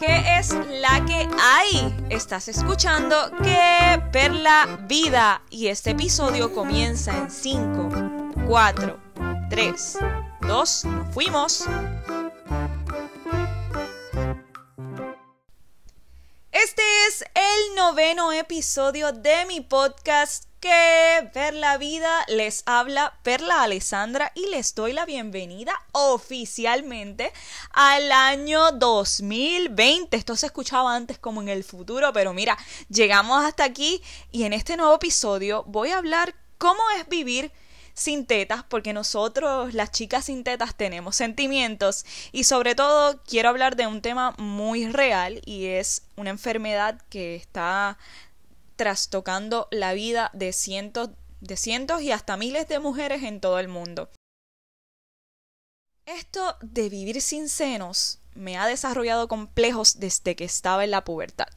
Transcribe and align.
¿Qué 0.00 0.38
es 0.38 0.54
la 0.54 1.04
que 1.04 1.28
hay? 1.38 1.94
Estás 2.08 2.48
escuchando 2.48 3.30
Que 3.42 4.02
Perla 4.10 4.78
Vida 4.88 5.42
y 5.50 5.66
este 5.66 5.90
episodio 5.90 6.54
comienza 6.54 7.14
en 7.14 7.30
5, 7.30 7.90
4, 8.48 8.98
3, 9.50 9.98
2, 10.40 10.84
fuimos. 11.12 11.66
Este 16.50 16.82
es 17.06 17.22
el 17.34 17.74
noveno 17.76 18.32
episodio 18.32 19.12
de 19.12 19.44
mi 19.44 19.60
podcast 19.60 20.49
que 20.60 21.30
ver 21.34 21.54
la 21.54 21.78
vida 21.78 22.24
les 22.28 22.62
habla 22.66 23.14
Perla 23.22 23.62
Alessandra 23.62 24.30
y 24.34 24.46
les 24.48 24.74
doy 24.74 24.92
la 24.92 25.06
bienvenida 25.06 25.72
oficialmente 25.92 27.32
al 27.72 28.12
año 28.12 28.70
2020. 28.72 30.16
Esto 30.16 30.36
se 30.36 30.46
escuchaba 30.46 30.94
antes 30.94 31.18
como 31.18 31.40
en 31.40 31.48
el 31.48 31.64
futuro, 31.64 32.12
pero 32.12 32.34
mira, 32.34 32.58
llegamos 32.90 33.42
hasta 33.42 33.64
aquí 33.64 34.02
y 34.32 34.44
en 34.44 34.52
este 34.52 34.76
nuevo 34.76 34.94
episodio 34.94 35.64
voy 35.66 35.90
a 35.90 35.98
hablar 35.98 36.34
cómo 36.58 36.82
es 36.98 37.08
vivir 37.08 37.50
sin 37.94 38.26
tetas, 38.26 38.62
porque 38.62 38.92
nosotros, 38.92 39.74
las 39.74 39.90
chicas 39.90 40.26
sin 40.26 40.44
tetas, 40.44 40.74
tenemos 40.74 41.16
sentimientos 41.16 42.04
y 42.32 42.44
sobre 42.44 42.74
todo 42.74 43.20
quiero 43.26 43.48
hablar 43.48 43.76
de 43.76 43.86
un 43.86 44.00
tema 44.02 44.34
muy 44.38 44.86
real 44.86 45.40
y 45.44 45.66
es 45.66 46.02
una 46.16 46.30
enfermedad 46.30 47.00
que 47.08 47.34
está 47.34 47.98
trastocando 48.80 49.68
la 49.70 49.92
vida 49.92 50.30
de 50.32 50.54
cientos, 50.54 51.10
de 51.42 51.58
cientos 51.58 52.00
y 52.00 52.12
hasta 52.12 52.38
miles 52.38 52.66
de 52.66 52.78
mujeres 52.78 53.24
en 53.24 53.38
todo 53.38 53.58
el 53.58 53.68
mundo. 53.68 54.08
Esto 56.06 56.56
de 56.62 56.88
vivir 56.88 57.20
sin 57.20 57.50
senos 57.50 58.20
me 58.34 58.56
ha 58.56 58.66
desarrollado 58.66 59.28
complejos 59.28 60.00
desde 60.00 60.34
que 60.34 60.44
estaba 60.44 60.82
en 60.82 60.92
la 60.92 61.04
pubertad. 61.04 61.48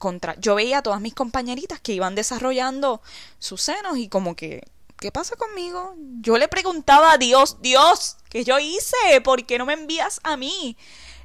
Contra, 0.00 0.34
yo 0.40 0.56
veía 0.56 0.78
a 0.78 0.82
todas 0.82 1.00
mis 1.00 1.14
compañeritas 1.14 1.78
que 1.78 1.92
iban 1.92 2.16
desarrollando 2.16 3.00
sus 3.38 3.62
senos 3.62 3.96
y 3.96 4.08
como 4.08 4.34
que, 4.34 4.64
¿qué 4.98 5.12
pasa 5.12 5.36
conmigo? 5.36 5.94
Yo 6.20 6.36
le 6.36 6.48
preguntaba 6.48 7.12
a 7.12 7.16
Dios, 7.16 7.58
Dios, 7.60 8.16
¿qué 8.28 8.42
yo 8.42 8.58
hice? 8.58 9.20
¿Por 9.22 9.46
qué 9.46 9.56
no 9.56 9.66
me 9.66 9.74
envías 9.74 10.18
a 10.24 10.36
mí? 10.36 10.76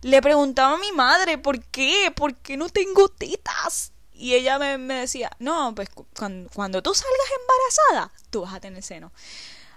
Le 0.03 0.21
preguntaba 0.21 0.75
a 0.75 0.77
mi 0.77 0.91
madre, 0.91 1.39
¿por 1.39 1.63
qué? 1.63 2.13
¿Por 2.15 2.35
qué 2.35 2.57
no 2.57 2.69
tengo 2.69 3.09
tetas? 3.09 3.91
Y 4.17 4.33
ella 4.35 4.59
me, 4.59 4.77
decía, 4.95 5.31
no, 5.39 5.73
pues 5.75 5.89
cuando, 5.89 6.81
tú 6.81 6.93
salgas 6.93 7.27
embarazada, 7.39 8.11
tú 8.29 8.41
vas 8.41 8.53
a 8.53 8.59
tener 8.59 8.83
seno. 8.83 9.11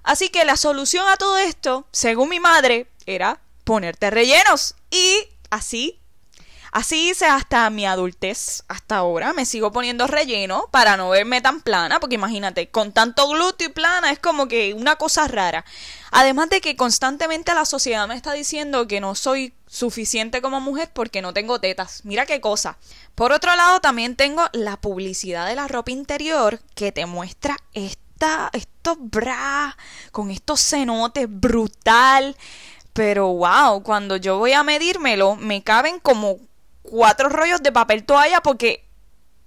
Así 0.03 0.31
que 0.31 0.45
la 0.45 0.57
solución 0.57 1.07
a 1.09 1.17
todo 1.17 1.39
esto, 1.39 1.87
según 1.93 2.31
mi 2.31 2.41
madre, 2.41 2.87
era 3.07 3.41
ponerte 3.65 4.11
rellenos. 4.11 4.75
Y 4.91 5.29
así 5.51 6.00
Así 6.73 7.11
hice 7.11 7.27
hasta 7.27 7.69
mi 7.71 7.85
adultez, 7.85 8.65
hasta 8.69 8.97
ahora. 8.97 9.33
Me 9.33 9.45
sigo 9.45 9.73
poniendo 9.73 10.07
relleno 10.07 10.69
para 10.71 10.97
no 10.97 11.11
verme 11.11 11.41
tan 11.41 11.61
plana, 11.61 11.99
porque 11.99 12.15
imagínate, 12.15 12.69
con 12.71 12.93
tanto 12.93 13.29
glúteo 13.29 13.69
y 13.69 13.73
plana 13.73 14.13
es 14.13 14.19
como 14.19 14.47
que 14.47 14.75
una 14.75 14.97
cosa 14.97 15.27
rara. 15.27 15.65
Además 16.13 16.49
de 16.49 16.61
que 16.61 16.77
constantemente 16.77 17.55
la 17.55 17.65
sociedad 17.65 18.07
me 18.07 18.15
está 18.15 18.33
diciendo 18.33 18.87
que 18.87 19.01
no 19.01 19.15
soy 19.15 19.55
suficiente 19.67 20.43
como 20.43 20.61
mujer 20.61 20.91
porque 20.93 21.23
no 21.23 21.33
tengo 21.33 21.61
tetas. 21.61 22.05
Mira 22.05 22.27
qué 22.27 22.41
cosa. 22.41 22.79
Por 23.15 23.33
otro 23.33 23.55
lado, 23.57 23.81
también 23.81 24.17
tengo 24.17 24.45
la 24.53 24.77
publicidad 24.81 25.47
de 25.47 25.55
la 25.57 25.69
ropa 25.69 25.91
interior 25.91 26.61
que 26.75 26.93
te 26.93 27.07
muestra 27.07 27.57
esta, 27.73 28.51
estos 28.53 28.97
bras 28.99 29.75
con 30.13 30.31
estos 30.31 30.61
cenotes 30.61 31.27
brutal. 31.29 32.37
Pero 32.93 33.29
wow, 33.29 33.83
cuando 33.83 34.17
yo 34.17 34.39
voy 34.39 34.53
a 34.53 34.65
medírmelo, 34.65 35.37
me 35.37 35.63
caben 35.63 36.01
como 36.01 36.39
cuatro 36.83 37.29
rollos 37.29 37.63
de 37.63 37.73
papel 37.73 38.05
toalla 38.05 38.41
porque, 38.41 38.89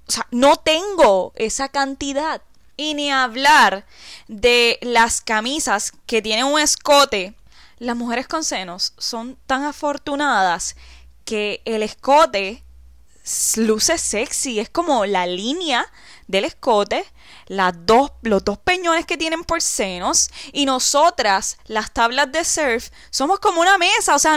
o 0.07 0.11
sea, 0.11 0.27
no 0.31 0.57
tengo 0.57 1.33
esa 1.35 1.69
cantidad. 1.69 2.41
Y 2.75 2.95
ni 2.95 3.11
hablar 3.11 3.85
de 4.27 4.79
las 4.81 5.21
camisas 5.21 5.93
que 6.07 6.21
tienen 6.21 6.45
un 6.45 6.59
escote. 6.59 7.35
Las 7.77 7.95
mujeres 7.95 8.27
con 8.27 8.43
senos 8.43 8.93
son 8.97 9.37
tan 9.45 9.63
afortunadas 9.63 10.75
que 11.25 11.61
el 11.65 11.83
escote 11.83 12.63
luce 13.57 13.97
sexy. 13.97 14.59
Es 14.59 14.69
como 14.69 15.05
la 15.05 15.27
línea 15.27 15.85
del 16.27 16.45
escote, 16.45 17.05
las 17.47 17.73
dos, 17.85 18.11
los 18.21 18.43
dos 18.43 18.57
peñones 18.57 19.05
que 19.05 19.17
tienen 19.17 19.43
por 19.43 19.61
senos. 19.61 20.29
Y 20.51 20.65
nosotras, 20.65 21.57
las 21.65 21.91
tablas 21.91 22.31
de 22.31 22.43
surf, 22.43 22.89
somos 23.09 23.39
como 23.39 23.61
una 23.61 23.77
mesa. 23.77 24.15
O 24.15 24.19
sea, 24.19 24.35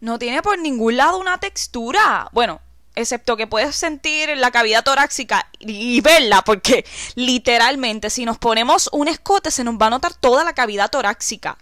no 0.00 0.18
tiene 0.18 0.42
por 0.42 0.58
ningún 0.58 0.96
lado 0.96 1.18
una 1.18 1.38
textura. 1.38 2.28
Bueno, 2.32 2.60
excepto 2.94 3.36
que 3.36 3.46
puedes 3.46 3.76
sentir 3.76 4.36
la 4.36 4.50
cavidad 4.50 4.84
torácica 4.84 5.48
y, 5.58 6.00
verla, 6.00 6.42
porque 6.42 6.84
literalmente 7.14 8.10
si 8.10 8.24
nos 8.24 8.38
ponemos 8.38 8.88
un 8.92 9.08
escote 9.08 9.50
se 9.50 9.64
nos 9.64 9.76
va 9.76 9.86
a 9.86 9.90
notar 9.90 10.14
toda 10.14 10.44
la 10.44 10.54
cavidad 10.54 10.90
torácica. 10.90 11.58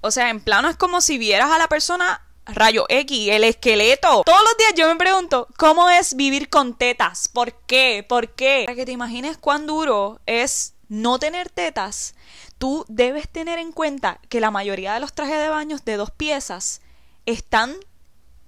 O 0.00 0.10
sea, 0.10 0.30
en 0.30 0.40
plano 0.40 0.68
es 0.68 0.76
como 0.76 1.00
si 1.00 1.18
vieras 1.18 1.50
a 1.50 1.58
la 1.58 1.68
persona 1.68 2.22
rayo 2.46 2.86
X, 2.88 3.28
el 3.30 3.44
esqueleto. 3.44 4.22
Todos 4.24 4.42
los 4.42 4.56
días 4.56 4.74
yo 4.74 4.88
me 4.88 4.96
pregunto, 4.96 5.46
¿cómo 5.56 5.88
es 5.90 6.16
vivir 6.16 6.48
con 6.48 6.76
tetas? 6.76 7.28
¿Por 7.28 7.54
qué? 7.66 8.04
¿Por 8.08 8.34
qué? 8.34 8.64
Para 8.66 8.76
que 8.76 8.86
te 8.86 8.92
imagines 8.92 9.38
cuán 9.38 9.66
duro 9.66 10.20
es 10.26 10.74
no 10.88 11.18
tener 11.18 11.48
tetas, 11.48 12.14
tú 12.58 12.84
debes 12.86 13.26
tener 13.26 13.58
en 13.58 13.72
cuenta 13.72 14.20
que 14.28 14.40
la 14.40 14.50
mayoría 14.50 14.92
de 14.92 15.00
los 15.00 15.14
trajes 15.14 15.38
de 15.38 15.48
baños 15.48 15.86
de 15.86 15.96
dos 15.96 16.10
piezas 16.10 16.81
están 17.26 17.74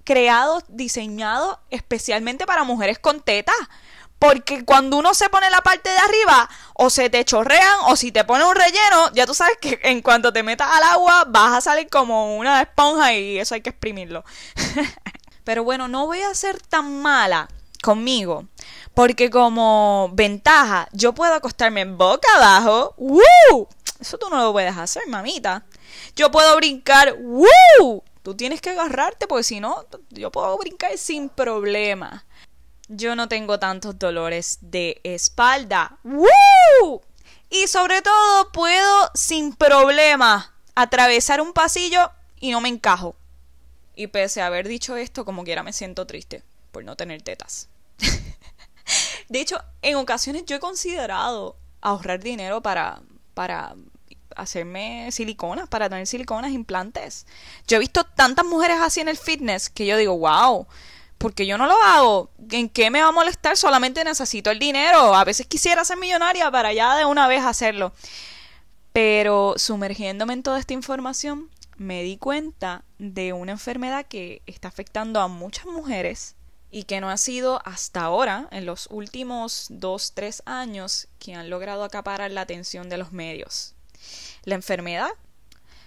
creados, 0.03 0.63
diseñados 0.67 1.57
especialmente 1.69 2.45
para 2.45 2.63
mujeres 2.63 2.99
con 2.99 3.21
tetas. 3.21 3.55
Porque 4.17 4.63
cuando 4.63 4.97
uno 4.97 5.13
se 5.13 5.29
pone 5.29 5.49
la 5.49 5.61
parte 5.61 5.89
de 5.89 5.97
arriba, 5.97 6.49
o 6.73 6.89
se 6.89 7.09
te 7.09 7.25
chorrean, 7.25 7.79
o 7.87 7.97
si 7.97 8.13
te 8.13 8.23
pone 8.23 8.45
un 8.45 8.55
relleno, 8.55 9.11
ya 9.13 9.25
tú 9.25 9.33
sabes 9.33 9.57
que 9.59 9.79
en 9.83 10.01
cuanto 10.01 10.31
te 10.31 10.41
metas 10.41 10.69
al 10.71 10.83
agua, 10.83 11.25
vas 11.27 11.57
a 11.57 11.61
salir 11.61 11.89
como 11.89 12.37
una 12.37 12.61
esponja 12.61 13.13
y 13.13 13.37
eso 13.37 13.55
hay 13.55 13.61
que 13.61 13.71
exprimirlo. 13.71 14.23
Pero 15.43 15.63
bueno, 15.65 15.87
no 15.89 16.05
voy 16.05 16.21
a 16.21 16.33
ser 16.33 16.61
tan 16.61 17.01
mala 17.01 17.49
conmigo. 17.83 18.45
Porque 18.93 19.29
como 19.29 20.09
ventaja, 20.13 20.87
yo 20.93 21.13
puedo 21.13 21.33
acostarme 21.33 21.83
boca 21.85 22.27
abajo. 22.37 22.95
¡Woo! 22.97 23.67
Eso 23.99 24.17
tú 24.17 24.29
no 24.29 24.37
lo 24.37 24.53
puedes 24.53 24.75
hacer, 24.75 25.03
mamita. 25.07 25.63
Yo 26.15 26.31
puedo 26.31 26.55
brincar. 26.55 27.15
¡Woo! 27.19 28.03
Tú 28.25 28.33
tienes 28.33 28.59
que 28.59 28.71
agarrarte 28.71 29.27
porque 29.27 29.43
si 29.43 29.59
no, 29.59 29.85
yo 30.09 30.31
puedo 30.31 30.57
brincar 30.57 30.97
sin 30.97 31.29
problema. 31.29 32.25
Yo 32.87 33.15
no 33.15 33.29
tengo 33.29 33.59
tantos 33.59 33.99
dolores 33.99 34.57
de 34.61 34.99
espalda. 35.03 35.99
¡Woo! 36.03 37.03
Y 37.51 37.67
sobre 37.67 38.01
todo 38.01 38.51
puedo 38.51 39.11
sin 39.13 39.53
problema 39.53 40.55
atravesar 40.73 41.39
un 41.39 41.53
pasillo 41.53 42.09
y 42.39 42.49
no 42.49 42.61
me 42.61 42.69
encajo. 42.69 43.15
Y 43.95 44.07
pese 44.07 44.41
a 44.41 44.47
haber 44.47 44.67
dicho 44.67 44.97
esto, 44.97 45.23
como 45.23 45.43
quiera 45.43 45.61
me 45.61 45.71
siento 45.71 46.07
triste 46.07 46.41
por 46.71 46.83
no 46.83 46.95
tener 46.95 47.21
tetas. 47.21 47.69
de 49.29 49.39
hecho, 49.39 49.63
en 49.83 49.97
ocasiones 49.97 50.45
yo 50.47 50.55
he 50.55 50.59
considerado 50.59 51.57
ahorrar 51.79 52.21
dinero 52.21 52.63
para, 52.63 53.03
para 53.35 53.75
hacerme 54.35 55.09
siliconas, 55.11 55.67
para 55.67 55.89
tener 55.89 56.07
siliconas, 56.07 56.51
implantes. 56.51 57.25
Yo 57.67 57.77
he 57.77 57.79
visto 57.79 58.03
tantas 58.03 58.45
mujeres 58.45 58.77
así 58.81 59.01
en 59.01 59.07
el 59.07 59.17
fitness 59.17 59.69
que 59.69 59.85
yo 59.85 59.97
digo, 59.97 60.17
wow, 60.17 60.67
porque 61.17 61.45
yo 61.45 61.57
no 61.57 61.67
lo 61.67 61.81
hago. 61.81 62.29
¿En 62.51 62.69
qué 62.69 62.89
me 62.91 63.01
va 63.01 63.07
a 63.07 63.11
molestar? 63.11 63.57
Solamente 63.57 64.03
necesito 64.03 64.51
el 64.51 64.59
dinero. 64.59 65.15
A 65.15 65.23
veces 65.23 65.47
quisiera 65.47 65.85
ser 65.85 65.97
millonaria 65.97 66.51
para 66.51 66.73
ya 66.73 66.95
de 66.95 67.05
una 67.05 67.27
vez 67.27 67.43
hacerlo. 67.43 67.93
Pero 68.93 69.55
sumergiéndome 69.57 70.33
en 70.33 70.43
toda 70.43 70.59
esta 70.59 70.73
información, 70.73 71.49
me 71.77 72.03
di 72.03 72.17
cuenta 72.17 72.83
de 72.97 73.33
una 73.33 73.51
enfermedad 73.51 74.05
que 74.05 74.41
está 74.45 74.67
afectando 74.69 75.19
a 75.19 75.27
muchas 75.27 75.65
mujeres 75.65 76.35
y 76.71 76.83
que 76.83 76.99
no 76.99 77.09
ha 77.09 77.17
sido 77.17 77.61
hasta 77.65 78.01
ahora, 78.01 78.47
en 78.51 78.65
los 78.65 78.87
últimos 78.91 79.67
dos, 79.69 80.13
tres 80.13 80.43
años, 80.45 81.07
que 81.19 81.33
han 81.33 81.49
logrado 81.49 81.83
acaparar 81.83 82.31
la 82.31 82.41
atención 82.41 82.89
de 82.89 82.97
los 82.97 83.11
medios. 83.11 83.74
La 84.43 84.55
enfermedad, 84.55 85.09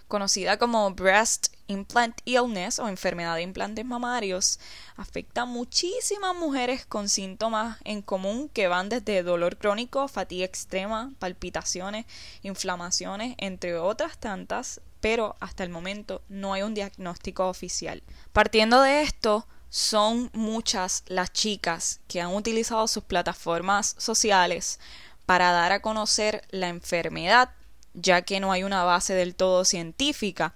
conocida 0.09 0.59
como 0.59 0.91
Breast 0.93 1.49
Implant 1.67 2.21
Illness 2.25 2.79
o 2.79 2.89
enfermedad 2.89 3.35
de 3.35 3.43
implantes 3.43 3.85
mamarios, 3.85 4.59
afecta 4.97 5.43
a 5.43 5.47
muchísimas 5.47 6.35
mujeres 6.35 6.87
con 6.87 7.09
síntomas 7.09 7.79
en 7.85 8.03
común 8.03 8.49
que 8.49 8.69
van 8.69 8.89
desde 8.89 9.23
dolor 9.23 9.59
crónico, 9.59 10.09
fatiga 10.09 10.47
extrema, 10.47 11.13
palpitaciones, 11.19 12.07
inflamaciones, 12.43 13.35
entre 13.39 13.77
otras 13.79 14.19
tantas, 14.19 14.81
pero 15.01 15.37
hasta 15.41 15.63
el 15.63 15.71
momento 15.71 16.23
no 16.29 16.55
hay 16.55 16.63
un 16.63 16.75
diagnóstico 16.75 17.49
oficial. 17.49 18.03
Partiendo 18.33 18.81
de 18.81 19.03
esto, 19.03 19.47
son 19.71 20.31
muchas 20.33 21.05
las 21.07 21.33
chicas 21.33 22.01
que 22.09 22.23
han 22.23 22.35
utilizado 22.35 22.89
sus 22.89 23.05
plataformas 23.05 23.95
sociales 23.99 24.81
para 25.27 25.53
dar 25.53 25.73
a 25.73 25.83
conocer 25.83 26.43
la 26.51 26.69
enfermedad 26.69 27.51
ya 27.95 28.23
que 28.23 28.41
no 28.41 28.53
hay 28.53 28.65
una 28.65 28.85
base 28.85 29.15
del 29.15 29.35
todo 29.35 29.65
científica. 29.65 30.55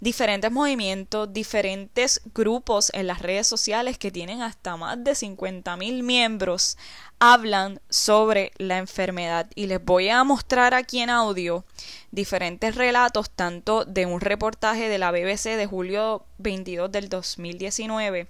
diferentes 0.00 0.50
movimientos, 0.50 1.32
diferentes 1.32 2.22
grupos 2.34 2.90
en 2.92 3.06
las 3.06 3.22
redes 3.22 3.46
sociales 3.46 3.98
que 3.98 4.10
tienen 4.10 4.42
hasta 4.42 4.76
más 4.76 5.02
de 5.04 5.14
50 5.14 5.76
mil 5.76 6.02
miembros 6.02 6.76
hablan 7.20 7.80
sobre 7.88 8.50
la 8.58 8.78
enfermedad 8.78 9.48
y 9.54 9.68
les 9.68 9.84
voy 9.84 10.08
a 10.08 10.24
mostrar 10.24 10.74
aquí 10.74 10.98
en 10.98 11.08
audio 11.08 11.64
diferentes 12.10 12.74
relatos 12.74 13.30
tanto 13.30 13.84
de 13.84 14.06
un 14.06 14.20
reportaje 14.20 14.88
de 14.88 14.98
la 14.98 15.12
BBC 15.12 15.56
de 15.56 15.66
julio 15.66 16.26
22 16.38 16.90
del 16.90 17.08
2019 17.08 18.26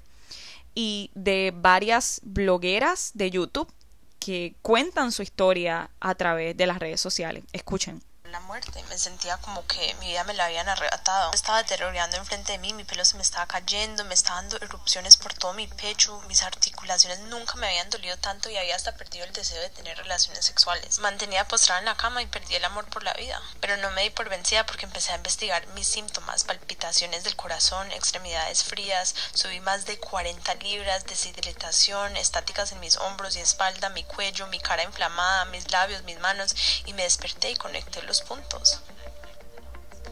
y 0.75 1.11
de 1.15 1.55
varias 1.57 2.21
blogueras 2.23 3.13
de 3.15 3.31
YouTube 3.31 3.73
que 4.19 4.57
cuentan 4.61 5.11
su 5.11 5.23
historia 5.23 5.89
a 5.99 6.15
través 6.15 6.55
de 6.55 6.67
las 6.67 6.79
redes 6.79 7.01
sociales. 7.01 7.45
Escuchen 7.55 8.03
la 8.33 8.41
muerte. 8.41 8.83
Me 8.89 8.99
sentía 8.99 9.37
como 9.37 9.65
que 9.67 9.95
mi 10.01 10.09
vida 10.09 10.25
me 10.25 10.35
la 10.35 10.47
habían 10.47 10.69
arrebatado. 10.69 11.33
Estaba 11.33 11.59
deteriorando 11.59 12.17
enfrente 12.17 12.53
de 12.53 12.59
mí, 12.59 12.73
mi 12.73 12.85
pelo 12.85 13.05
se 13.05 13.17
me 13.17 13.23
estaba 13.23 13.47
cayendo, 13.47 14.05
me 14.05 14.15
estaban 14.15 14.49
dando 14.49 14.65
erupciones 14.65 15.17
por 15.17 15.35
todo 15.35 15.53
mi 15.53 15.69
pecho, 15.69 16.21
mis 16.27 16.43
articulaciones 16.43 17.21
nunca 17.21 17.55
me 17.57 17.69
habían 17.69 17.91
dolido 17.91 18.17
tanto 18.17 18.49
y 18.51 18.57
había 18.57 18.75
hasta 18.75 18.97
perdido 18.97 19.25
el 19.25 19.33
deseo 19.33 19.61
de 19.61 19.71
tener 19.71 19.97
relaciones 19.99 20.45
sexuales. 20.45 20.99
Mantenía 20.99 21.47
postrada 21.47 21.81
en 21.81 21.85
la 21.85 21.97
cama 21.97 22.23
y 22.23 22.27
perdí 22.27 22.55
el 22.57 22.65
amor 22.65 22.87
por 22.87 23.03
la 23.05 23.13
vida. 23.15 23.41
Pero 23.61 23.77
no 23.77 23.91
me 23.91 24.03
di 24.03 24.11
por 24.11 24.29
vencida 24.29 24.65
porque 24.67 24.87
empecé 24.87 25.13
a 25.13 25.17
investigar 25.17 25.67
mis 25.69 25.87
síntomas, 25.87 26.45
palpitaciones 26.45 27.25
del 27.25 27.37
corazón, 27.37 27.93
extremidades 27.93 28.65
frías, 28.65 29.15
subí 29.35 29.61
más 29.61 29.85
de 29.85 29.99
40 29.99 30.55
libras, 30.55 31.05
deshidratación, 31.05 32.17
estáticas 32.17 32.73
en 32.73 32.81
mis 32.81 32.97
hombros 32.97 33.37
y 33.37 33.41
espalda, 33.41 33.91
mi 33.91 34.05
cuello, 34.05 34.47
mi 34.47 34.59
cara 34.59 34.83
inflamada, 34.83 35.45
mis 35.47 35.71
labios, 35.71 36.03
mis 36.05 36.19
manos 36.19 36.57
y 36.87 36.95
me 36.95 37.03
desperté 37.03 37.51
y 37.51 37.57
conecté 37.57 38.03
los 38.03 38.22
pontos 38.23 38.81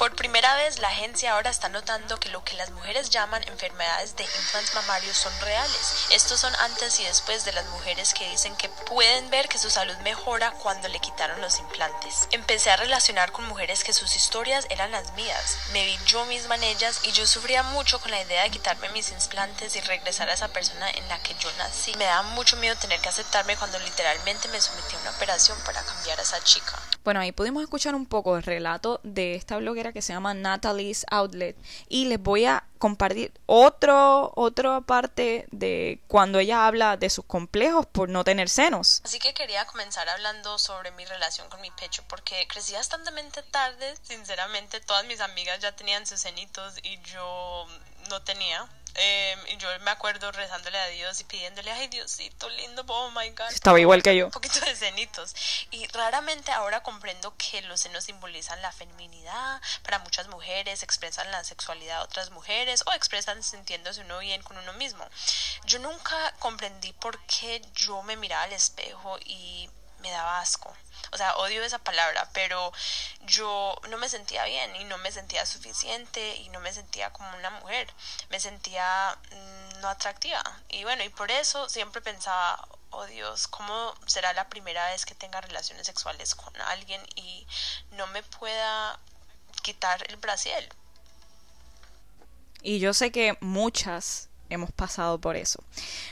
Por 0.01 0.17
primera 0.17 0.57
vez, 0.57 0.79
la 0.79 0.89
agencia 0.89 1.35
ahora 1.35 1.51
está 1.51 1.69
notando 1.69 2.19
que 2.19 2.31
lo 2.31 2.43
que 2.43 2.55
las 2.55 2.71
mujeres 2.71 3.11
llaman 3.11 3.47
enfermedades 3.47 4.17
de 4.17 4.25
implantes 4.25 4.75
mamarios 4.75 5.15
son 5.15 5.41
reales. 5.43 6.07
Estos 6.11 6.41
son 6.41 6.55
antes 6.55 6.99
y 7.01 7.05
después 7.05 7.45
de 7.45 7.53
las 7.53 7.67
mujeres 7.67 8.15
que 8.15 8.27
dicen 8.31 8.57
que 8.57 8.71
pueden 8.71 9.29
ver 9.29 9.47
que 9.51 9.59
su 9.59 9.69
salud 9.69 9.95
mejora 9.99 10.53
cuando 10.53 10.89
le 10.89 11.01
quitaron 11.01 11.43
los 11.43 11.59
implantes. 11.59 12.29
Empecé 12.31 12.71
a 12.71 12.79
relacionar 12.79 13.31
con 13.31 13.45
mujeres 13.45 13.85
que 13.85 13.93
sus 13.93 14.17
historias 14.17 14.67
eran 14.71 14.91
las 14.91 15.13
mías. 15.13 15.59
Me 15.75 15.85
vi 15.85 15.99
yo 16.07 16.25
misma 16.25 16.55
en 16.55 16.63
ellas 16.63 17.01
y 17.03 17.13
yo 17.13 17.27
sufría 17.27 17.63
mucho 17.63 18.01
con 18.01 18.11
la 18.11 18.23
idea 18.23 18.45
de 18.45 18.51
quitarme 18.51 18.89
mis 18.93 19.11
implantes 19.11 19.77
y 19.77 19.83
regresar 19.83 20.31
a 20.31 20.33
esa 20.33 20.49
persona 20.49 20.89
en 20.89 21.07
la 21.09 21.23
que 21.23 21.35
yo 21.35 21.53
nací. 21.59 21.93
Me 21.99 22.07
da 22.07 22.23
mucho 22.23 22.57
miedo 22.57 22.75
tener 22.77 23.03
que 23.03 23.11
aceptarme 23.11 23.55
cuando 23.59 23.79
literalmente 23.81 24.49
me 24.49 24.63
sometí 24.63 24.97
a 24.97 25.01
una 25.01 25.11
operación 25.11 25.59
para 25.67 25.83
cambiar 25.83 26.19
a 26.19 26.23
esa 26.23 26.43
chica. 26.43 26.81
Bueno, 27.05 27.21
ahí 27.21 27.33
pudimos 27.33 27.63
escuchar 27.63 27.95
un 27.95 28.07
poco 28.07 28.37
el 28.39 28.43
relato 28.43 29.01
de 29.03 29.35
esta 29.35 29.57
bloguera 29.59 29.90
que 29.93 30.03
se 30.03 30.13
llama 30.13 30.35
Natalie's 30.35 31.05
Outlet 31.11 31.57
y 31.89 32.07
les 32.07 32.21
voy 32.21 32.47
a 32.47 32.65
compartir 32.79 33.33
otro 33.45 34.33
otra 34.37 34.81
parte 34.81 35.47
de 35.51 36.01
cuando 36.09 36.39
ella 36.39 36.67
habla 36.67 36.97
de 36.97 37.11
sus 37.11 37.25
complejos 37.27 37.87
por 37.87 38.09
no 38.09 38.25
tener 38.25 38.49
senos. 38.49 39.03
Así 39.05 39.19
que 39.19 39.35
quería 39.35 39.67
comenzar 39.67 40.09
hablando 40.09 40.59
sobre 40.59 40.91
mi 40.93 41.05
relación 41.05 41.49
con 41.51 41.61
mi 41.61 41.71
pecho 41.73 42.03
porque 42.09 42.47
crecí 42.49 42.73
bastante 42.73 43.11
tarde, 43.51 43.95
sinceramente 44.03 44.81
todas 44.81 45.05
mis 45.07 45.21
amigas 45.21 45.61
ya 45.61 45.73
tenían 45.73 46.07
sus 46.07 46.21
cenitos 46.21 46.75
y 46.83 47.01
yo 47.03 47.67
no 48.09 48.23
tenía. 48.23 48.69
Eh, 48.95 49.37
y 49.49 49.57
yo 49.57 49.69
me 49.81 49.91
acuerdo 49.91 50.31
rezándole 50.33 50.79
a 50.79 50.87
Dios 50.89 51.21
y 51.21 51.25
pidiéndole, 51.25 51.71
ay 51.71 51.89
Diosito 51.89 52.49
lindo, 52.51 52.85
oh 52.89 53.11
my 53.11 53.31
God. 53.31 53.51
Estaba 53.51 53.81
igual 53.81 54.03
que 54.03 54.17
yo. 54.17 54.27
Un 54.27 54.33
poquito 54.33 54.61
de 54.61 54.75
cenitos. 54.75 55.35
Y 55.71 55.87
raramente 55.89 56.53
ahora 56.53 56.83
comprendo 56.83 57.35
que 57.37 57.63
los 57.63 57.81
senos 57.81 58.05
simbolizan 58.05 58.61
la 58.63 58.73
feminidad. 58.73 59.61
Para 59.83 59.99
muchas 60.01 60.29
mujeres 60.29 60.83
expresan 60.83 61.31
la 61.31 61.45
sexualidad 61.45 61.99
de 61.99 62.05
otras 62.05 62.31
mujeres 62.31 62.83
o 62.87 62.93
expresan 62.93 63.43
sintiéndose 63.43 64.01
uno 64.03 64.19
bien 64.19 64.43
con 64.43 64.59
uno 64.59 64.73
mismo. 64.75 65.07
Yo 65.65 65.79
nunca 65.79 66.35
comprendí 66.39 66.93
por 66.95 67.19
qué 67.27 67.63
yo 67.75 68.03
me 68.03 68.17
miraba 68.17 68.45
al 68.45 68.53
espejo 68.53 69.19
y 69.25 69.69
me 70.01 70.11
daba 70.11 70.41
asco. 70.41 70.75
O 71.13 71.17
sea, 71.17 71.37
odio 71.37 71.63
esa 71.63 71.79
palabra, 71.79 72.29
pero 72.33 72.73
yo 73.27 73.81
no 73.89 73.99
me 73.99 74.09
sentía 74.09 74.45
bien 74.45 74.77
y 74.77 74.85
no 74.85 74.99
me 74.99 75.11
sentía 75.13 75.45
suficiente 75.47 76.37
y 76.37 76.49
no 76.51 76.61
me 76.61 76.73
sentía 76.73 77.13
como 77.13 77.37
una 77.37 77.51
mujer. 77.51 77.93
Me 78.31 78.41
sentía 78.41 79.19
mm, 79.33 79.81
no 79.81 79.89
atractiva. 79.89 80.43
Y 80.69 80.85
bueno, 80.85 81.03
y 81.03 81.09
por 81.09 81.31
eso 81.31 81.69
siempre 81.69 82.01
pensaba, 82.01 82.67
oh 82.91 83.07
Dios, 83.07 83.49
¿cómo 83.49 83.95
será 84.07 84.33
la 84.33 84.49
primera 84.49 84.87
vez 84.91 85.05
que 85.05 85.15
tenga 85.15 85.41
relaciones 85.41 85.87
sexuales 85.87 86.35
con 86.35 86.55
alguien 86.63 87.03
y 87.17 87.47
no 87.93 88.07
me 88.09 88.23
pueda 88.23 88.99
quitar 89.63 90.05
el 90.09 90.17
brasiel? 90.17 90.69
Y 92.63 92.79
yo 92.79 92.93
sé 92.93 93.11
que 93.11 93.39
muchas 93.41 94.29
hemos 94.51 94.71
pasado 94.73 95.19
por 95.19 95.37
eso. 95.37 95.63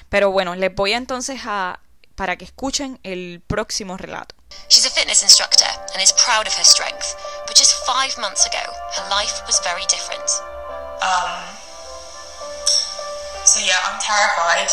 Pero 0.08 0.30
bueno, 0.30 0.54
les 0.54 0.74
voy 0.74 0.92
entonces 0.92 1.40
a 1.44 1.80
para 2.18 2.36
que 2.36 2.44
escuchen 2.44 2.98
el 3.04 3.40
próximo 3.46 3.96
relato. 3.96 4.34
She's 4.68 4.84
a 4.84 4.90
fitness 4.90 5.22
instructor 5.22 5.70
and 5.94 6.02
is 6.02 6.12
proud 6.12 6.48
of 6.48 6.54
her 6.54 6.64
strength, 6.64 7.14
but 7.46 7.54
just 7.56 7.72
five 7.86 8.18
months 8.18 8.44
ago, 8.44 8.64
her 8.96 9.08
life 9.08 9.40
was 9.46 9.60
very 9.62 9.86
different. 9.86 10.28
Um, 11.00 11.38
so 13.44 13.60
yeah, 13.60 13.78
I'm 13.86 14.00
terrified. 14.02 14.68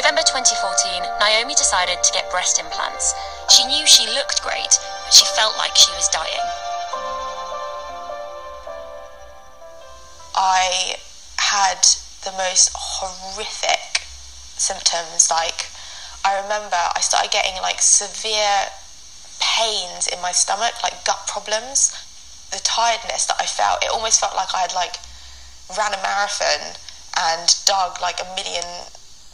November 0.00 0.22
2014, 0.24 1.04
Naomi 1.20 1.52
decided 1.52 2.02
to 2.02 2.10
get 2.10 2.30
breast 2.30 2.58
implants. 2.58 3.12
She 3.52 3.66
knew 3.66 3.84
she 3.84 4.08
looked 4.08 4.40
great, 4.40 4.80
but 5.04 5.12
she 5.12 5.26
felt 5.36 5.58
like 5.58 5.76
she 5.76 5.92
was 5.92 6.08
dying. 6.08 6.40
I 10.34 10.96
had 11.36 11.84
the 12.24 12.32
most 12.32 12.72
horrific 12.72 14.00
symptoms. 14.56 15.28
Like, 15.30 15.68
I 16.24 16.40
remember 16.40 16.80
I 16.80 17.00
started 17.04 17.30
getting 17.30 17.60
like 17.60 17.82
severe 17.82 18.72
pains 19.36 20.08
in 20.08 20.16
my 20.22 20.32
stomach, 20.32 20.80
like 20.82 21.04
gut 21.04 21.28
problems. 21.28 21.92
The 22.52 22.60
tiredness 22.64 23.26
that 23.26 23.36
I 23.38 23.44
felt, 23.44 23.84
it 23.84 23.90
almost 23.92 24.18
felt 24.18 24.34
like 24.34 24.54
I 24.54 24.64
had 24.64 24.72
like 24.72 24.96
ran 25.76 25.92
a 25.92 26.00
marathon 26.00 26.72
and 27.20 27.52
dug 27.66 28.00
like 28.00 28.16
a 28.16 28.34
million 28.34 28.64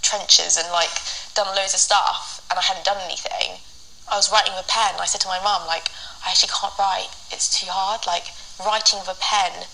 trenches 0.06 0.54
and 0.56 0.70
like 0.70 0.94
done 1.34 1.50
loads 1.58 1.74
of 1.74 1.82
stuff 1.82 2.46
and 2.50 2.58
I 2.58 2.62
hadn't 2.62 2.86
done 2.86 3.02
anything. 3.02 3.58
I 4.06 4.14
was 4.14 4.30
writing 4.30 4.54
with 4.54 4.64
a 4.64 4.70
pen. 4.70 4.94
I 5.00 5.06
said 5.06 5.20
to 5.22 5.28
my 5.28 5.42
mum, 5.42 5.66
like, 5.66 5.90
I 6.24 6.30
actually 6.30 6.54
can't 6.54 6.78
write. 6.78 7.10
It's 7.34 7.50
too 7.50 7.66
hard. 7.66 8.06
Like, 8.06 8.30
writing 8.62 9.00
with 9.02 9.10
a 9.10 9.18
pen 9.18 9.66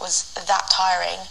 was 0.00 0.34
that 0.34 0.66
tiring. 0.66 1.30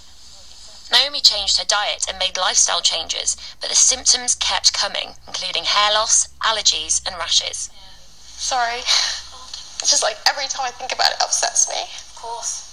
Naomi 0.92 1.20
changed 1.20 1.58
her 1.60 1.68
diet 1.68 2.06
and 2.08 2.18
made 2.20 2.38
lifestyle 2.38 2.82
changes, 2.82 3.36
but 3.60 3.70
the 3.70 3.76
symptoms 3.76 4.36
kept 4.36 4.74
coming, 4.74 5.16
including 5.28 5.64
hair 5.64 5.94
loss, 5.94 6.28
allergies, 6.44 7.06
and 7.06 7.16
rashes. 7.18 7.70
Sorry. 8.16 8.80
It's 8.80 9.92
just 9.92 10.04
like 10.04 10.18
every 10.28 10.48
time 10.48 10.68
I 10.68 10.72
think 10.72 10.92
about 10.92 11.12
it, 11.12 11.20
it 11.20 11.24
upsets 11.24 11.68
me. 11.68 11.82
Of 11.84 12.16
course. 12.16 12.68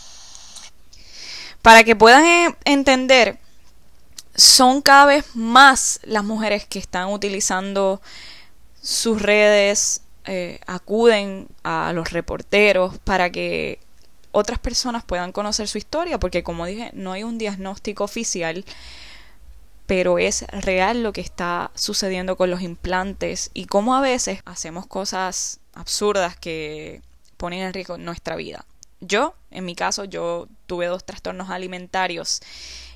Para 1.62 1.82
que 1.82 1.94
puedan 1.96 2.56
entender 2.64 3.38
son 4.38 4.82
cada 4.82 5.04
vez 5.04 5.34
más 5.34 5.98
las 6.04 6.22
mujeres 6.22 6.64
que 6.64 6.78
están 6.78 7.08
utilizando 7.08 8.00
sus 8.80 9.20
redes, 9.20 10.02
eh, 10.26 10.60
acuden 10.66 11.48
a 11.64 11.92
los 11.92 12.12
reporteros 12.12 12.98
para 12.98 13.30
que 13.30 13.80
otras 14.30 14.60
personas 14.60 15.04
puedan 15.04 15.32
conocer 15.32 15.66
su 15.66 15.76
historia, 15.76 16.20
porque 16.20 16.44
como 16.44 16.66
dije, 16.66 16.90
no 16.94 17.10
hay 17.10 17.24
un 17.24 17.36
diagnóstico 17.36 18.04
oficial, 18.04 18.64
pero 19.86 20.20
es 20.20 20.46
real 20.52 21.02
lo 21.02 21.12
que 21.12 21.20
está 21.20 21.72
sucediendo 21.74 22.36
con 22.36 22.48
los 22.48 22.62
implantes 22.62 23.50
y 23.54 23.64
cómo 23.64 23.96
a 23.96 24.00
veces 24.00 24.40
hacemos 24.44 24.86
cosas 24.86 25.58
absurdas 25.74 26.36
que 26.36 27.02
ponen 27.36 27.62
en 27.62 27.74
riesgo 27.74 27.98
nuestra 27.98 28.36
vida. 28.36 28.64
Yo, 29.00 29.34
en 29.50 29.64
mi 29.64 29.74
caso, 29.74 30.04
yo 30.04 30.46
tuve 30.66 30.86
dos 30.86 31.04
trastornos 31.04 31.50
alimentarios 31.50 32.40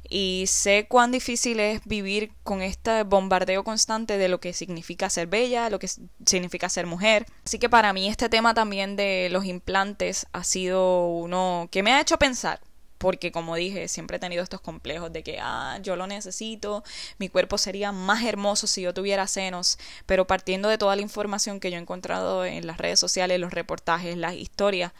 y 0.08 0.44
sé 0.46 0.86
cuán 0.88 1.12
difícil 1.12 1.60
es 1.60 1.80
vivir 1.84 2.32
con 2.42 2.62
este 2.62 3.02
bombardeo 3.04 3.64
constante 3.64 4.18
de 4.18 4.28
lo 4.28 4.40
que 4.40 4.52
significa 4.52 5.10
ser 5.10 5.26
bella, 5.26 5.70
lo 5.70 5.78
que 5.78 5.88
significa 6.26 6.68
ser 6.68 6.86
mujer. 6.86 7.26
Así 7.44 7.58
que 7.58 7.68
para 7.68 7.92
mí 7.92 8.08
este 8.08 8.28
tema 8.28 8.54
también 8.54 8.96
de 8.96 9.28
los 9.30 9.44
implantes 9.44 10.26
ha 10.32 10.44
sido 10.44 11.06
uno 11.08 11.68
que 11.70 11.82
me 11.82 11.92
ha 11.92 12.00
hecho 12.00 12.18
pensar 12.18 12.60
porque 13.02 13.32
como 13.32 13.56
dije, 13.56 13.88
siempre 13.88 14.18
he 14.18 14.20
tenido 14.20 14.44
estos 14.44 14.60
complejos 14.60 15.12
de 15.12 15.24
que, 15.24 15.40
ah, 15.40 15.80
yo 15.82 15.96
lo 15.96 16.06
necesito, 16.06 16.84
mi 17.18 17.28
cuerpo 17.28 17.58
sería 17.58 17.90
más 17.90 18.22
hermoso 18.22 18.68
si 18.68 18.82
yo 18.82 18.94
tuviera 18.94 19.26
senos, 19.26 19.76
pero 20.06 20.28
partiendo 20.28 20.68
de 20.68 20.78
toda 20.78 20.94
la 20.94 21.02
información 21.02 21.58
que 21.58 21.72
yo 21.72 21.78
he 21.78 21.80
encontrado 21.80 22.44
en 22.44 22.64
las 22.64 22.78
redes 22.78 23.00
sociales, 23.00 23.40
los 23.40 23.52
reportajes, 23.52 24.16
las 24.16 24.34
historias, 24.34 24.92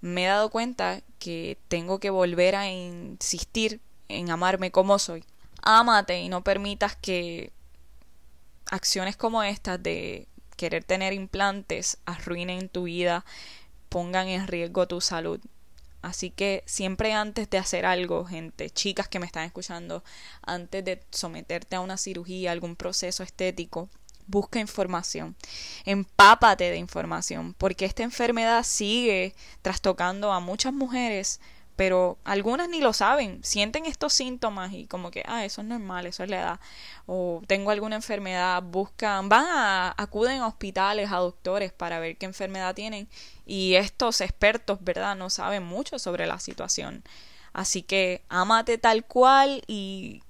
me 0.00 0.24
he 0.24 0.28
dado 0.28 0.48
cuenta 0.50 1.00
que 1.18 1.58
tengo 1.66 1.98
que 1.98 2.10
volver 2.10 2.54
a 2.54 2.70
insistir 2.70 3.80
en 4.10 4.30
amarme 4.30 4.70
como 4.70 4.98
soy. 4.98 5.24
Ámate 5.62 6.20
y 6.20 6.28
no 6.28 6.42
permitas 6.42 6.96
que 6.96 7.52
acciones 8.70 9.16
como 9.16 9.42
estas 9.42 9.82
de 9.82 10.28
querer 10.56 10.84
tener 10.84 11.12
implantes 11.12 11.98
arruinen 12.04 12.68
tu 12.68 12.84
vida, 12.84 13.24
pongan 13.88 14.28
en 14.28 14.46
riesgo 14.46 14.86
tu 14.86 15.00
salud. 15.00 15.40
Así 16.02 16.30
que 16.30 16.62
siempre 16.66 17.12
antes 17.12 17.50
de 17.50 17.58
hacer 17.58 17.84
algo, 17.84 18.24
gente, 18.24 18.70
chicas 18.70 19.08
que 19.08 19.18
me 19.18 19.26
están 19.26 19.44
escuchando, 19.44 20.02
antes 20.42 20.84
de 20.84 21.02
someterte 21.10 21.76
a 21.76 21.80
una 21.80 21.98
cirugía, 21.98 22.52
algún 22.52 22.76
proceso 22.76 23.22
estético, 23.22 23.90
busca 24.26 24.60
información, 24.60 25.36
empápate 25.84 26.70
de 26.70 26.76
información, 26.76 27.54
porque 27.58 27.84
esta 27.84 28.02
enfermedad 28.02 28.62
sigue 28.64 29.34
trastocando 29.60 30.32
a 30.32 30.40
muchas 30.40 30.72
mujeres, 30.72 31.40
pero 31.80 32.18
algunas 32.24 32.68
ni 32.68 32.82
lo 32.82 32.92
saben, 32.92 33.42
sienten 33.42 33.86
estos 33.86 34.12
síntomas 34.12 34.70
y 34.74 34.86
como 34.86 35.10
que, 35.10 35.22
ah, 35.26 35.46
eso 35.46 35.62
es 35.62 35.66
normal, 35.66 36.04
eso 36.04 36.22
es 36.22 36.28
la 36.28 36.36
edad, 36.36 36.60
o 37.06 37.40
tengo 37.46 37.70
alguna 37.70 37.96
enfermedad, 37.96 38.62
buscan, 38.62 39.30
van 39.30 39.46
a, 39.48 39.94
acuden 39.96 40.42
a 40.42 40.46
hospitales, 40.46 41.10
a 41.10 41.16
doctores 41.16 41.72
para 41.72 41.98
ver 41.98 42.18
qué 42.18 42.26
enfermedad 42.26 42.74
tienen 42.74 43.08
y 43.46 43.76
estos 43.76 44.20
expertos, 44.20 44.76
¿verdad?, 44.82 45.16
no 45.16 45.30
saben 45.30 45.62
mucho 45.62 45.98
sobre 45.98 46.26
la 46.26 46.38
situación. 46.38 47.02
Así 47.54 47.80
que 47.80 48.20
ámate 48.28 48.76
tal 48.76 49.06
cual 49.06 49.62
y 49.66 50.22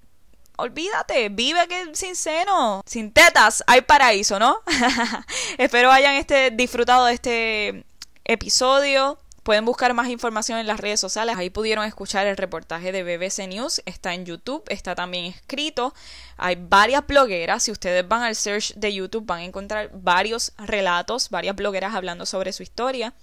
olvídate, 0.54 1.30
vive 1.30 1.66
que 1.66 1.97
sin 1.97 2.14
seno, 2.14 2.80
sin 2.87 3.11
tetas, 3.11 3.64
hay 3.66 3.80
paraíso, 3.80 4.38
¿no? 4.38 4.61
Espero 5.59 5.90
hayan 5.90 6.14
este, 6.14 6.52
disfrutado 6.52 7.07
de 7.07 7.14
este 7.14 7.85
episodio. 8.25 9.19
Pueden 9.42 9.64
buscar 9.64 9.94
más 9.94 10.09
información 10.09 10.59
en 10.59 10.66
las 10.66 10.80
redes 10.80 11.00
sociales. 11.00 11.37
Ahí 11.37 11.50
pudieron 11.50 11.85
escuchar 11.85 12.26
el 12.26 12.37
reportaje 12.37 12.92
de 12.92 13.02
BBC 13.02 13.49
News. 13.49 13.82
Está 13.87 14.14
en 14.14 14.26
YouTube, 14.26 14.62
está 14.68 14.94
también 14.94 15.26
escrito. 15.26 15.94
Hay 16.37 16.56
varias 16.56 17.06
blogueras. 17.06 17.62
Si 17.62 17.70
ustedes 17.70 18.06
van 18.06 18.23
al 18.23 18.37
search 18.37 18.75
de 18.75 18.92
YouTube 18.92 19.25
van 19.25 19.40
a 19.40 19.44
encontrar 19.44 19.90
varios 19.92 20.52
relatos, 20.59 21.30
varias 21.30 21.56
blogueras 21.56 21.94
hablando 21.94 22.26
sobre 22.26 22.52
su 22.52 22.62
historia. 22.62 23.14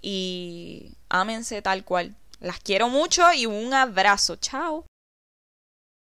Y 0.00 0.92
ámense 1.08 1.62
tal 1.62 1.84
cual. 1.84 2.14
Las 2.40 2.58
quiero 2.58 2.88
mucho 2.88 3.32
y 3.32 3.46
un 3.46 3.72
abrazo. 3.72 4.36
Chao. 4.36 4.84